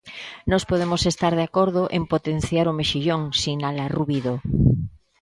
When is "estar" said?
1.11-1.33